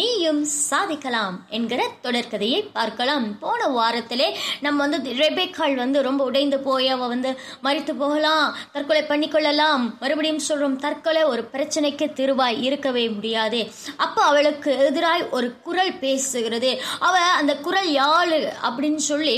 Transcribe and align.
நீயும் 0.00 0.42
சாதிக்கலாம் 0.70 1.36
என்கிற 1.56 1.80
தொடர்கதையை 2.02 2.60
பார்க்கலாம். 2.78 3.26
போன 3.44 3.68
வாரத்திலே 3.76 4.28
நம்ம 4.66 4.86
வந்து 4.86 5.12
ரெபேக்கால் 5.22 5.76
வந்து 5.82 5.98
ரொம்ப 6.08 6.24
உடைந்து 6.30 6.58
போய் 6.68 6.88
அவ 6.96 7.06
வந்து 7.14 7.32
மறித்து 7.64 7.94
போகலாம் 8.02 8.56
தற்கொலை 8.72 9.02
பண்ணிக்கொள்ளலாம். 9.02 9.84
மறுபடியும் 10.00 10.44
சொல்றோம் 10.48 10.80
தற்கொலை 10.86 11.22
ஒரு 11.32 11.44
பிரச்சனைக்கு 11.52 12.06
திருவாய் 12.12 12.62
இருக்கவே 12.68 13.04
முடியாது. 13.16 13.62
அப்போ 13.96 14.22
அவளுக்கு 14.30 14.72
எதிராய் 14.90 15.26
ஒரு 15.30 15.48
குரல் 15.68 15.94
பேசுகிறது. 16.04 16.70
அவ 17.08 17.16
அந்த 17.40 17.52
குரல் 17.66 17.90
யாழ் 18.00 18.34
அப்படின்னு 18.68 19.02
சொல்லி 19.10 19.36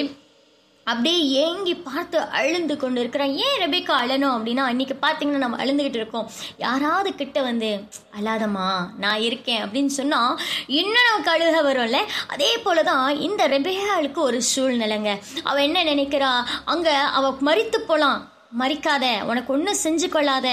அப்படியே 0.84 1.44
ஏங்கி 1.44 1.74
பார்த்து 1.74 2.18
அழுந்து 2.20 2.76
கொண்டு 2.76 3.00
இருக்கிறான் 3.00 3.34
ஏன் 3.34 3.60
ரெபேக்கா 3.60 3.94
அழணும்? 4.04 4.34
அப்படின்னா 4.36 4.68
இன்னைக்கு 4.68 4.96
பார்த்தீங்கன்னா 5.02 5.42
நம்ம 5.44 5.64
அழுந்துகிட்டு 5.64 6.00
இருக்கோம். 6.00 6.30
யாராவது 6.56 7.14
கிட்ட 7.14 7.42
வந்து 7.42 7.84
அழாதம்மா 8.20 8.68
நான் 8.98 9.20
இருக்கேன். 9.20 9.64
அப்படின்னு 9.64 9.86
சொன்னால் 9.86 10.40
இன்னும் 10.66 11.08
நமக்கு 11.08 11.30
அழுக 11.34 11.56
வரும்ல? 11.68 12.00
அதே 12.28 12.58
போல 12.58 12.82
தான் 12.82 13.16
இந்த 13.16 13.48
ரெபேக்காளுக்கு 13.48 14.20
ஒரு 14.28 14.42
சூழ்நிலைங்க. 14.56 15.22
அவள் 15.42 15.62
என்ன 15.62 15.84
நினைக்கிறா? 15.84 16.32
அங்கே 16.64 16.90
அவள் 16.90 17.40
மறித்து 17.48 17.78
போகலாம் 17.78 18.30
மறிக்காத 18.60 19.04
உனக்கு 19.30 19.50
ஒன்றும் 19.52 19.80
செஞ்சு 19.82 20.08
கொள்ளாத 20.08 20.48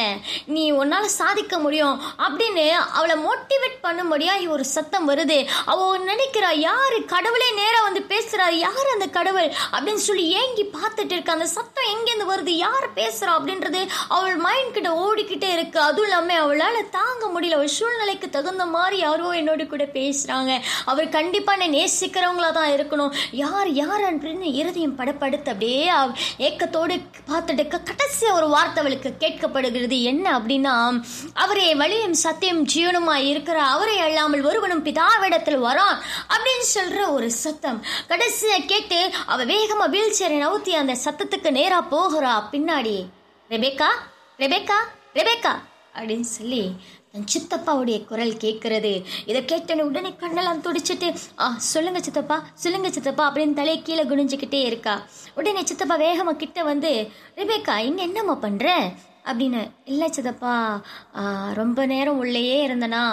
நீ 0.56 0.64
உன்னால் 0.72 1.08
சாதிக்க 1.20 1.60
முடியும் 1.60 1.96
அப்படின்னு 2.26 2.66
அவளை 3.00 3.16
மோட்டிவேட் 3.26 3.78
பண்ணும்படியா 3.86 4.34
ஒரு 4.56 4.66
சத்தம் 4.66 5.08
வருது. 5.10 5.38
அவ 5.66 5.98
நினைக்கிறா 6.10 6.52
யாரு 6.68 6.98
கடவுளே 7.14 7.50
நேராக 7.60 7.88
வந்து 7.88 8.02
பேசுறா 8.12 8.46
யார் 8.66 8.94
அந்த 8.94 9.08
கடவுள்? 9.18 9.50
அப்படின்னு 9.72 10.06
சொல்லி 10.08 10.26
ஏங்கி 10.42 10.66
பார்த்துட்டு 10.76 11.14
இருக்க 11.16 11.32
அந்த 11.32 11.48
சத்தம் 11.56 11.92
எங்கேருந்து 11.94 12.28
வருது 12.32 12.56
யார் 12.66 12.88
பேசுறா? 12.96 13.32
அப்படின்றது 13.40 13.82
அவள் 14.08 14.38
மைண்ட் 14.46 14.74
கிட்ட 14.74 14.92
ஓடிக்கிட்டே 15.06 15.50
இருக்கு. 15.58 15.80
அதுவும் 15.80 16.08
இல்லாமல் 16.10 16.42
அவளால் 16.44 16.90
தாங்க 16.90 17.26
முடியல. 17.36 17.60
அவள் 17.60 17.76
சூழ்நிலைக்கு 17.78 18.30
தகுந்த 18.30 18.66
மாதிரி 18.66 18.98
யாரோ 18.98 19.32
என்னோட 19.42 19.68
கூட 19.68 19.86
பேசுறாங்க. 19.98 20.52
அவர் 20.86 21.10
கண்டிப்பாக 21.10 21.64
என்னை 21.64 21.70
நேசிக்கிறவங்களா 21.80 22.52
தான் 22.52 22.74
இருக்கணும். 22.78 23.14
யார் 23.44 23.72
யார்? 23.82 24.06
அப்படின்னு 24.14 24.48
இருதயம் 24.62 24.98
படப்படுத்து 25.00 25.54
அப்படியே 25.56 25.92
ஏக்கத்தோடு 26.48 26.96
பார்த்துட்டு 27.30 27.88
கடைசியா 27.90 28.32
ஒரு 28.40 28.48
வார்த்தை 28.54 28.80
அவளுக்கு 28.84 29.10
கேட்கப்படுகிறது. 29.20 29.98
என்ன 30.12 30.26
அப்படின்னா 30.40 30.76
அவரே 31.44 31.70
வழியும் 31.82 32.18
சத்தியம் 32.24 32.62
ஜீவனுமாய் 32.74 33.28
இருக்கிற 33.32 33.58
அவரை 33.74 33.98
அல்லாமல் 34.06 34.44
ஒருவனும் 34.50 34.86
பிதாவிடத்தில் 34.86 35.64
வரான் 35.68 35.98
அப்படின்னு 36.34 36.68
சொல்ற 36.76 37.00
ஒரு 37.18 37.30
சத்தம். 37.44 37.80
கடைசியை 38.08 38.60
கேட்டு 38.66 39.00
அவ 39.26 39.46
வேகமா 39.46 39.88
வீல் 39.96 40.18
சேரை 40.20 40.40
நவுத்தி 40.46 40.76
அந்த 40.82 40.96
சத்தத்துக்கு 41.06 41.52
நேரா 41.60 41.82
போகிறா 41.92 42.36
பின்னாடி. 42.54 42.98
Rebecca 43.50 43.92
Rebecca 44.44 44.80
Rebecca. 45.20 45.54
அப்படின்னு 46.00 46.28
சொல்லி 46.38 46.64
தன் 47.14 47.30
சித்தப்பாவுடைய 47.34 47.98
குரல் 48.10 48.34
கேட்கறது. 48.44 48.92
இதை 49.30 49.40
கேட்டனே 49.52 49.84
உடனே 49.90 50.12
கண்ணெல்லாம் 50.22 50.64
துடிச்சிட்டு 50.66 51.08
ஆ 51.44 51.46
சொல்லுங்க 51.70 52.00
சித்தப்பா 52.08 52.38
சொல்லுங்க 52.64 52.90
சித்தப்பா 52.98 53.24
அப்படின்னு 53.30 53.60
தலையை 53.60 53.80
கீழே 53.88 54.04
குனிஞ்சுக்கிட்டே 54.12 54.62
இருக்கா. 54.70 54.96
உடனே 55.40 55.64
சித்தப்பா 55.72 55.98
வேகமாக 56.06 56.42
கிட்ட 56.44 56.64
வந்து 56.72 56.92
ரிபேக்கா 57.40 57.78
இங்கே 57.90 58.06
என்னம்மா 58.10 58.38
பண்ணுற 58.46 58.68
அப்படின்னு 59.30 59.64
இல்லை 59.86 60.10
சித்தப்பா 60.18 60.54
ரொம்ப 61.62 61.86
நேரம் 61.94 62.22
உள்ளேயே 62.24 62.56
இருந்தனா 62.68 63.04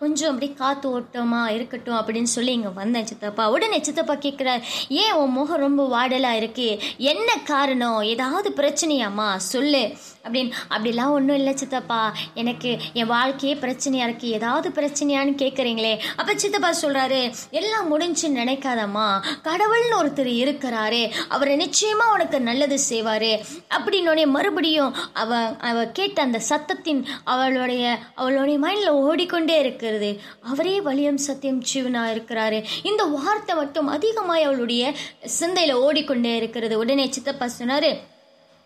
கொஞ்சம் 0.00 0.30
அப்படி 0.30 0.48
காத்து 0.58 0.86
ஓட்டமா 0.96 1.40
இருக்கட்டும் 1.54 1.96
அப்படின்னு 2.00 2.30
சொல்லி 2.34 2.52
இங்கே 2.56 2.70
வந்தேன் 2.74 3.08
சித்தப்பா. 3.10 3.44
உடனே 3.54 3.78
சித்தப்பா 3.86 4.14
கேட்குறாரு 4.24 4.62
ஏன் 5.02 5.16
உன் 5.20 5.34
முகம் 5.38 5.64
ரொம்ப 5.64 5.82
வாடலா 5.94 6.30
இருக்கு? 6.40 6.68
என்ன 7.12 7.30
காரணம்? 7.50 7.98
ஏதாவது 8.12 8.50
பிரச்சனையாம்மா 8.60 9.26
சொல்லு. 9.52 9.82
அப்படின்னு. 10.28 10.52
அப்படிலாம் 10.76 11.16
ஒன்றும் 11.18 11.36
இல்லை 11.36 11.54
சித்தப்பா. 11.54 12.00
எனக்கு 12.34 12.70
என் 12.94 13.06
வாழ்க்கையே 13.06 13.54
பிரச்சனையாக 13.54 14.08
இருக்குது 14.10 14.36
ஏதாவது 14.38 14.68
பிரச்சனையான்னு 14.68 15.34
கேட்குறீங்களே 15.42 15.94
அப்போ 16.16 16.32
சித்தப்பா 16.36 16.70
சொல்கிறாரு 16.82 17.20
எல்லாம் 17.50 17.86
முடிஞ்சுன்னு 17.92 18.40
நினைக்காதம்மா. 18.42 19.06
கடவுள்னு 19.42 19.98
ஒருத்தர் 20.00 20.32
இருக்கிறாரு. 20.42 21.02
அவர் 21.28 21.50
நிச்சயமாக 21.56 22.12
உனக்கு 22.12 22.40
நல்லது 22.40 22.78
செய்வார். 22.78 23.30
அப்படின்னோடனே 23.76 24.26
மறுபடியும் 24.26 24.94
அவ 25.12 25.40
அவ 25.70 25.86
கேட்ட 25.98 26.22
அந்த 26.22 26.40
சத்தத்தின் 26.50 27.02
அவளுடைய 27.24 27.84
அவளுடைய 28.14 28.58
மைண்டில் 28.58 28.98
ஓடிக்கொண்டே 29.06 29.58
இருக்கிறது. 29.58 30.20
அவரே 30.52 30.80
வலியம் 30.80 31.22
சத்தியம் 31.28 31.62
ஜீவனா 31.72 32.04
இருக்கிறாரு. 32.14 32.64
இந்த 32.82 33.02
வார்த்தை 33.04 33.54
மட்டும் 33.56 33.86
அதிகமாக 33.86 34.44
அவளுடைய 34.44 34.92
சிந்தையில் 35.38 35.74
ஓடிக்கொண்டே 35.74 36.36
இருக்கிறது. 36.36 36.78
உடனே 36.78 37.06
சித்தப்பா 37.10 37.48
சொன்னார் 37.48 37.90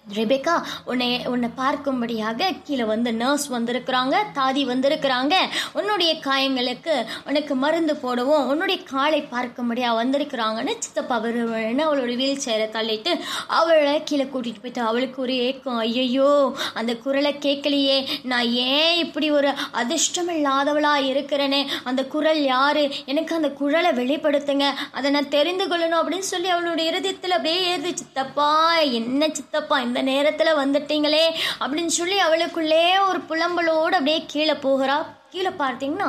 ரெபேக்கா 0.06 0.54
உன்னை 0.84 1.26
உன்னை 1.26 1.48
பார்க்கும்படியாக 1.56 2.46
கீழே 2.64 2.84
வந்து 2.84 3.12
நர்ஸ் 3.12 3.44
வந்திருக்கிறாங்க 3.52 4.14
தாதி 4.38 4.62
வந்திருக்கிறாங்க. 4.70 5.34
உன்னுடைய 5.72 6.12
காயங்களுக்கு 6.24 6.94
உனக்கு 7.26 7.54
மருந்து 7.54 7.96
போடவும் 7.96 8.48
உன்னுடைய 8.48 8.82
காலை 8.82 9.20
பார்க்கும்படியாக 9.22 9.98
வந்திருக்கிறாங்கன்னு 10.00 10.74
சித்தப்பா 10.78 11.16
விரும்புன்னு 11.16 11.84
அவளோட 11.86 12.16
வீல் 12.16 12.42
சேரை 12.46 12.66
தள்ளிட்டு 12.76 13.12
அவளை 13.46 14.02
கீழே 14.04 14.24
கூட்டிகிட்டு 14.24 14.62
போயிட்டு 14.64 14.82
அவளுக்கு 14.82 15.22
ஒரு 15.22 15.36
ஏக்கம் 15.36 15.78
ஐயையோ 15.78 16.56
அந்த 16.74 16.96
குரலை 16.96 17.32
கேட்கலையே. 17.34 17.98
நான் 18.22 18.50
ஏன் 18.50 18.98
இப்படி 19.04 19.30
ஒரு 19.30 19.52
அதிர்ஷ்டம் 19.70 20.28
இல்லாதவளாக 20.28 21.08
இருக்கிறேனே? 21.12 21.62
அந்த 21.84 22.04
குரல் 22.04 22.42
யார்? 22.42 22.82
எனக்கு 23.04 23.34
அந்த 23.34 23.50
குரலை 23.50 23.90
வெளிப்படுத்துங்க. 23.90 24.68
அதை 24.92 25.10
நான் 25.10 25.32
தெரிந்து 25.38 25.66
கொள்ளணும் 25.66 26.00
அப்படின்னு 26.02 26.30
சொல்லி 26.32 26.48
அவளுடைய 26.48 26.90
இருதயத்தில் 26.90 27.30
அப்படியே 27.30 27.76
ஏறுது. 27.76 27.94
சித்தப்பா 27.94 28.76
என்ன 29.00 29.28
சித்தப்பா 29.28 29.78
அந்த 29.92 30.02
நேரத்தில் 30.12 30.58
வந்துட்டீங்களே 30.62 31.24
அப்படின்னு 31.62 31.94
சொல்லி 32.00 32.18
அவளுக்குள்ளே 32.26 32.84
ஒரு 33.08 33.18
புலம்பலோடு 33.30 33.96
அப்படியே 33.98 34.20
கீழே 34.32 34.54
போகிறா. 34.62 34.96
கீழே 35.34 35.50
பார்த்தீங்கன்னா 35.60 36.08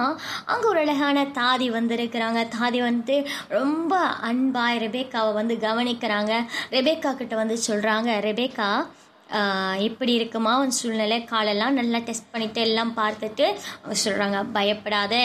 அங்கே 0.51 0.65
ஒரு 0.69 0.79
அழகான 0.83 1.23
தாதி 1.37 1.67
வந்திருக்கிறாங்க. 1.75 2.39
தாதி 2.55 2.79
வந்து 2.87 3.15
ரொம்ப 3.57 3.93
அன்பாய் 4.29 4.81
ரெபேக்காவை 4.85 5.31
வந்து 5.39 5.55
கவனிக்கிறாங்க. 5.67 6.33
ரெபேக்கா 6.77 7.11
கிட்ட 7.21 7.35
வந்து 7.41 7.57
சொல்கிறாங்க 7.67 8.09
ரெபேக்கா 8.27 8.69
எப்படி 9.87 10.01
இப்படி 10.03 10.19
இருக்குமா 10.19 10.51
உன் 10.59 10.73
சூழ்நிலை? 10.77 11.17
காலெல்லாம் 11.23 11.75
நல்லா 11.77 11.99
டெஸ்ட் 12.07 12.31
பண்ணிட்டு 12.31 12.59
எல்லாம் 12.61 12.91
பார்த்துட்டு 12.97 13.45
சொல்கிறாங்க 14.03 14.37
பயப்படாத. 14.55 15.15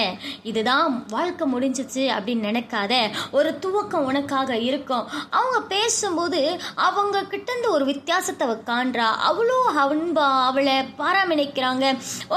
இதுதான் 0.50 1.04
வாழ்க்கை 1.08 1.46
முடிஞ்சிச்சு 1.54 2.02
அப்படின்னு 2.16 2.48
நினைக்காத. 2.50 2.92
ஒரு 3.30 3.50
துவக்கம் 3.64 4.06
உனக்காக 4.10 4.58
இருக்கும். 4.68 5.08
அவங்க 5.38 5.58
பேசும்போது 5.74 6.40
அவங்க 6.86 7.22
கிட்டேருந்து 7.32 7.70
ஒரு 7.76 7.84
வித்தியாசத்தை 7.84 8.46
காண்றா. 8.70 9.08
அவ்வளோ 9.30 9.58
அன்பா 9.84 10.26
அவளை 10.50 10.76
பாராமணிக்கிறாங்க. 11.00 11.84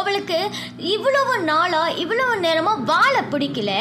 அவளுக்கு 0.02 0.40
இவ்வளவு 0.96 1.36
நாளாக 1.52 1.98
இவ்வளவு 2.04 2.36
நேரமாக 2.48 2.86
வாழ 2.92 3.14
பிடிக்கல. 3.32 3.72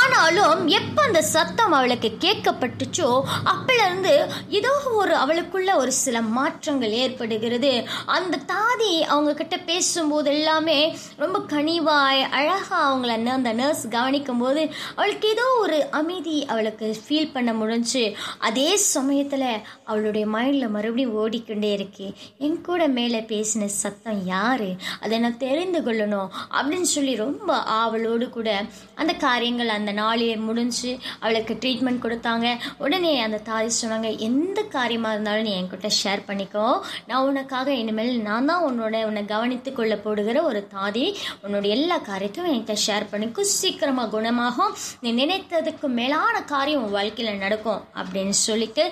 ஆனாலும் 0.00 0.64
எப்போ 0.80 1.02
அந்த 1.08 1.22
சத்தம் 1.34 1.76
அவளுக்கு 1.80 2.12
கேட்கப்பட்டுச்சோ 2.26 3.10
அப்போலேருந்து 3.52 4.16
ஏதோ 4.58 4.74
ஒரு 5.02 5.14
அவளுக்குள்ள 5.24 5.70
ஒரு 5.82 5.92
சில 6.02 6.16
மாற்றங்கள் 6.38 6.94
விடுகிறது 7.36 7.88
அந்த 8.06 8.38
தாதி 8.46 9.00
அவங்க 9.00 9.34
கிட்ட 9.34 9.56
பேசும்போது 9.58 10.30
எல்லாமே 10.30 10.96
ரொம்ப 11.16 11.38
கனிவாய் 11.38 12.20
அழகா 12.30 12.78
அவங்கள 12.92 13.24
அந்த 13.26 13.52
நர்ஸ் 13.52 13.88
கவனிக்கும் 13.88 14.38
போது 14.38 14.62
அவளுக்கு 14.94 15.28
ஏதோ 15.28 15.42
ஒரு 15.60 15.86
அமைதி 15.90 16.46
அவளுக்கு 16.46 16.96
ஃபீல் 17.08 17.32
பண்ண 17.32 17.52
முடிஞ்சு 17.52 18.02
அதே 18.38 18.78
சமயத்துல 18.94 19.44
அவளுடைய 19.84 20.26
மைண்ட்ல 20.26 20.68
மறுபடியும் 20.68 21.14
ஓடிக்கொண்டே 21.14 21.72
இருக்கு. 21.72 22.12
என் 22.38 22.60
கூட 22.60 22.86
மேலே 22.88 23.20
பேசின 23.20 23.64
சத்தம் 23.64 24.26
யாரு? 24.26 24.76
அதை 25.00 25.18
நான் 25.18 25.38
தெரிந்து 25.38 25.80
கொள்ளணும். 25.80 26.28
அப்படின்னு 26.50 26.88
சொல்லி 26.94 27.16
ரொம்ப 27.16 27.56
ஆவலோடு 27.80 28.30
கூட 28.30 28.64
அந்த 28.94 29.12
காரியங்கள் 29.12 29.68
அந்த 29.68 29.92
நாளே 29.92 30.36
முடிஞ்சு 30.36 30.98
அவளுக்கு 31.20 31.54
ட்ரீட்மெண்ட் 31.54 32.04
கொடுத்தாங்க. 32.04 32.58
உடனே 32.78 33.20
அந்த 33.20 33.40
தாதி 33.44 33.70
சொன்னாங்க 33.82 34.16
எந்த 34.16 34.62
காரியமாக 34.62 35.14
இருந்தாலும் 35.14 35.42
நீ 35.42 35.54
என்கிட்ட 35.60 35.90
ஷேர் 36.04 36.26
பண்ணிக்கோ. 36.26 36.80
நான் 37.06 37.15
நான் 37.16 37.28
உனக்காக 37.32 37.68
இனிமேல் 37.80 38.16
நான் 38.26 38.48
தான் 38.48 38.64
உன்னோட 38.68 38.96
உன்னை 39.08 39.20
கவனித்து 39.30 39.70
கொள்ள 39.76 39.94
போடுகிற 40.04 40.38
ஒரு 40.48 40.60
தாதி. 40.72 41.04
உன்னோட 41.44 41.64
எல்லா 41.76 41.96
காரியத்தையும் 42.08 42.48
என்கிட்ட 42.50 42.74
ஷேர் 42.84 43.06
பண்ணிக்கும் 43.12 43.48
சீக்கிரமாக 43.58 44.10
குணமாகும். 44.14 44.72
நீ 45.02 45.10
நினைத்ததுக்கு 45.20 45.88
மேலான 45.98 46.34
காரியம் 46.50 46.82
உன் 46.86 46.94
வாழ்க்கையில் 46.96 47.40
நடக்கும் 47.44 47.80
அப்படின்னு 48.00 48.34
சொல்லிட்டு 48.40 48.84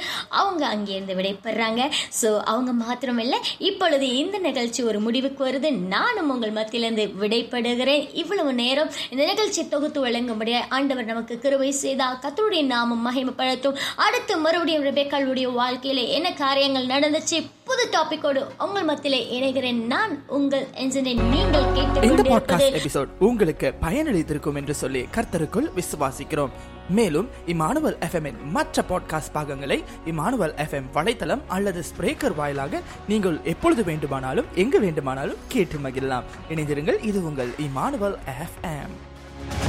அவங்க 0.42 0.62
அங்கேருந்து 0.74 1.16
விடைபெறாங்க. 1.18 1.82
ஸோ 2.20 2.30
அவங்க 2.52 2.72
மாத்திரமில்லை 2.84 3.40
இப்பொழுது 3.70 4.08
இந்த 4.22 4.38
நிகழ்ச்சி 4.48 4.80
ஒரு 4.90 5.00
முடிவுக்கு 5.06 5.44
வருது. 5.48 5.72
நானும் 5.94 6.32
உங்கள் 6.36 6.56
மத்தியிலிருந்து 6.60 7.06
விடைபடுகிறேன் 7.24 8.06
இவ்வளவு 8.22 8.54
நேரம் 8.62 8.92
இந்த 9.12 9.22
நிகழ்ச்சி 9.32 9.64
தொகுத்து 9.74 10.06
வழங்கும்படியா 10.06 10.62
ஆண்டவர் 10.78 11.10
நமக்கு 11.12 11.36
கிருவை 11.44 11.70
செய்தா. 11.82 12.08
கத்தருடைய 12.24 12.64
நாமம் 12.74 13.04
மகிமைப்படுத்தும். 13.08 13.78
அடுத்து 14.06 14.36
மறுபடியும் 14.46 14.88
ரெபேக்காளுடைய 14.90 15.50
வாழ்க்கையில் 15.60 16.02
என்ன 16.18 16.34
காரியங்கள் 16.44 16.92
நடந்துச்சு? 16.96 17.40
புது 17.64 17.88
டாபிக்கோடு 17.92 18.62
உங்கள் 18.62 18.84
மத்தியிலே 18.84 19.20
இணைகிறேன். 19.36 19.86
நான் 19.86 20.24
உங்கள் 20.28 20.66
என்ஜினியர் 20.74 21.22
நீங்கள் 21.22 21.66
இந்த 22.02 22.22
பாட்காஸ்ட் 22.22 22.76
எபிசோட் 22.80 23.06
உங்களுக்கு 23.18 23.74
பயனளித்திருக்கும் 23.82 24.54
என்று 24.54 24.74
சொல்லி 24.74 25.02
கர்த்தருக்குள் 25.02 25.68
விசுவாசிக்கிறோம். 25.76 26.50
மேலும் 26.88 27.28
இமானுவல் 27.46 27.96
எஃப்எம் 28.00 28.44
மற்ற 28.44 28.84
பாட்காஸ்ட் 28.88 29.32
பாகங்களை 29.32 29.84
இமானுவல் 30.06 30.54
எஃப்எம் 30.64 30.90
வலைத்தளம் 30.94 31.42
அல்லது 31.46 31.82
ஸ்பிரேக்கர் 31.90 32.34
வாயிலாக 32.34 32.82
நீங்கள் 33.08 33.40
எப்பொழுது 33.44 33.84
வேண்டுமானாலும் 33.84 34.46
எங்கு 34.54 34.80
வேண்டுமானாலும் 34.80 35.42
கேட்டு 35.48 35.76
மகிழலாம். 35.76 36.28
இணைந்திருங்கள் 36.50 37.04
இது 37.04 37.24
உங்கள் 37.24 37.48
இமானுவல் 37.48 38.18
எஃப்எம். 38.36 38.94